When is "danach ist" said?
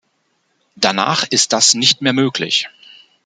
0.75-1.53